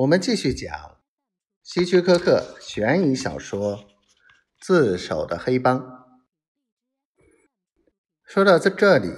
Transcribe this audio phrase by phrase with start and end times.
[0.00, 0.98] 我们继续讲
[1.62, 3.76] 希区柯克悬疑小说
[4.58, 5.78] 《自首的黑帮》。
[8.24, 9.12] 说到这这里，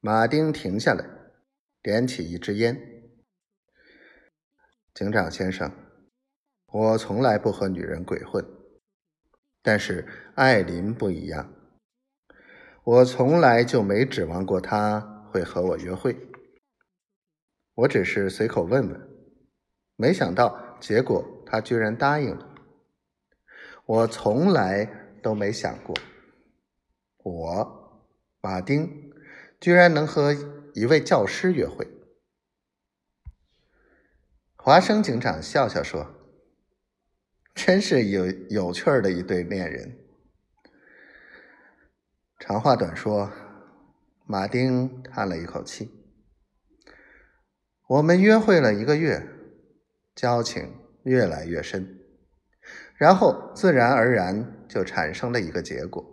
[0.00, 1.04] 马丁停下来，
[1.82, 2.74] 点起一支烟。
[4.94, 5.70] 警长先生，
[6.68, 8.42] 我从来不和女人鬼混，
[9.60, 11.52] 但是艾琳不一样，
[12.82, 16.16] 我从来就没指望过她会和我约会。
[17.74, 19.11] 我只是随口问问，
[20.02, 22.48] 没想到结果他居然答应了。
[23.86, 24.84] 我从来
[25.22, 25.94] 都没想过，
[27.18, 28.02] 我
[28.40, 29.12] 马丁
[29.60, 30.34] 居然能和
[30.74, 31.86] 一位教师约会。
[34.56, 36.04] 华生警长笑笑说
[37.54, 40.00] ：“真是有有趣儿的一对恋人。”
[42.40, 43.30] 长话短说，
[44.26, 45.92] 马丁叹了一口气。
[47.86, 49.28] 我们约会了一个月，
[50.14, 52.00] 交情越来越深，
[52.96, 56.04] 然后自然而然就产生了一个结果。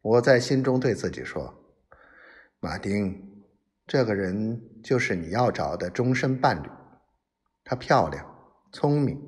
[0.00, 1.54] 我在心中对自己说
[2.60, 3.44] ：“马丁，
[3.86, 6.68] 这个人就是你要找的终身伴侣。
[7.64, 8.24] 她漂亮、
[8.72, 9.20] 聪明、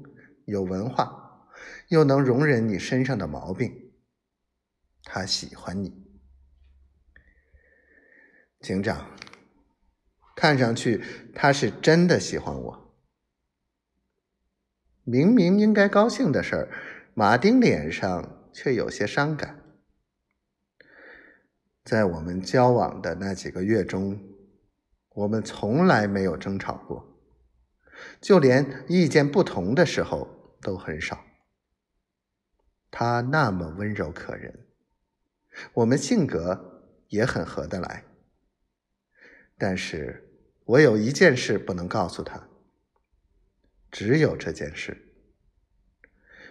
[0.47, 1.49] 有文化，
[1.89, 3.93] 又能容忍你身上的毛病。
[5.05, 5.93] 她喜欢你，
[8.61, 9.07] 警长。”
[10.37, 12.90] 看上去他是真的喜欢我。
[15.11, 16.69] 明明应该高兴的事儿，
[17.15, 19.61] 马丁脸上却有些伤感。
[21.83, 24.17] 在我们交往的那几个月中，
[25.17, 27.05] 我们从来没有争吵过，
[28.21, 30.29] 就连意见不同的时候
[30.63, 31.25] 都很少。
[32.89, 34.67] 他那么温柔可人，
[35.75, 38.05] 我们性格也很合得来，
[39.59, 40.29] 但是。
[40.67, 42.49] 我有一件事不能告诉他，
[43.91, 44.97] 只有这件事。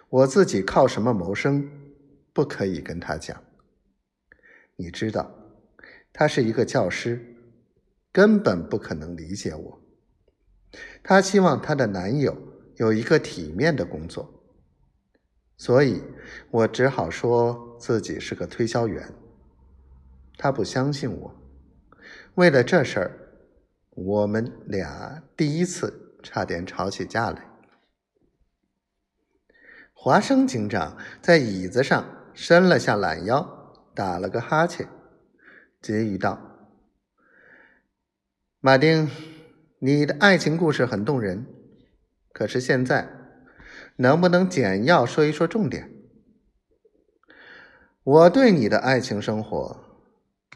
[0.09, 1.69] 我自己靠什么谋生，
[2.33, 3.43] 不可以跟他讲。
[4.75, 5.31] 你知道，
[6.11, 7.35] 他是一个教师，
[8.11, 9.81] 根本不可能理解我。
[11.03, 12.35] 她希望她的男友
[12.75, 14.43] 有一个体面的工作，
[15.57, 16.03] 所以
[16.51, 19.11] 我只好说自己是个推销员。
[20.37, 21.35] 她不相信我，
[22.35, 23.25] 为了这事儿。
[24.01, 27.47] 我们俩第一次差点吵起架来。
[29.93, 34.87] 华生警长在椅子上伸了下懒腰，打了个哈欠，
[35.81, 36.39] 结语道
[38.61, 39.09] ：“马丁，
[39.79, 41.45] 你的爱情故事很动人，
[42.31, 43.09] 可是现在
[43.97, 45.91] 能不能简要说一说重点？
[48.03, 49.83] 我对你的爱情生活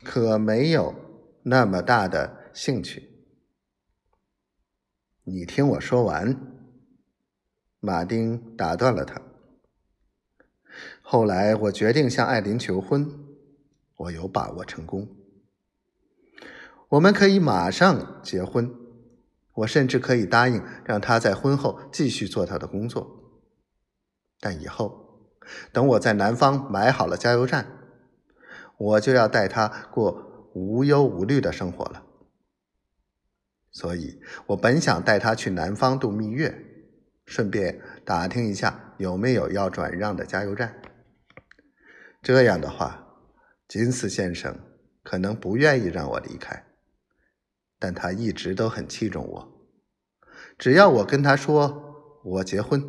[0.04, 0.96] 可没有
[1.44, 3.10] 那么大的兴趣。”
[5.26, 6.36] 你听我说完，
[7.80, 9.22] 马丁打断了他。
[11.02, 13.10] 后来我决定向艾琳求婚，
[13.96, 15.08] 我有把握成功。
[16.90, 18.70] 我们可以马上结婚，
[19.54, 23.40] 我甚至可以答应让她在婚后继续做她的工作。
[24.42, 25.30] 但以后，
[25.72, 27.66] 等我在南方买好了加油站，
[28.78, 32.04] 我就要带她过无忧无虑的生活了。
[33.74, 36.56] 所以我本想带他去南方度蜜月，
[37.26, 40.80] 顺便打听一下有没有要转让的加油站。
[42.22, 43.06] 这样的话，
[43.68, 44.58] 金斯先生
[45.04, 46.64] 可能不愿意让我离开，
[47.80, 49.68] 但他一直都很器重我。
[50.58, 52.82] 只要我跟他说我结婚，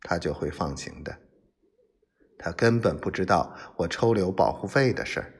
[0.00, 1.16] 他就会放行的。
[2.38, 5.39] 他根本不知道我抽留保护费的事儿。